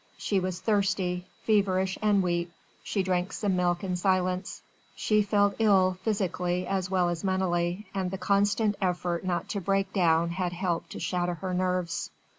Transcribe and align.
She 0.17 0.39
was 0.39 0.59
thirsty, 0.59 1.27
feverish 1.43 1.95
and 2.01 2.23
weak: 2.23 2.49
she 2.81 3.03
drank 3.03 3.31
some 3.31 3.55
milk 3.55 3.83
in 3.83 3.95
silence. 3.95 4.63
She 4.95 5.21
felt 5.21 5.53
ill 5.59 5.99
physically 6.01 6.65
as 6.65 6.89
well 6.89 7.07
as 7.09 7.23
mentally, 7.23 7.85
and 7.93 8.09
the 8.09 8.17
constant 8.17 8.75
effort 8.81 9.23
not 9.23 9.47
to 9.49 9.61
break 9.61 9.93
down 9.93 10.31
had 10.31 10.53
helped 10.53 10.89
to 10.93 10.99
shatter 10.99 11.35
her 11.35 11.53
nerves. 11.53 12.09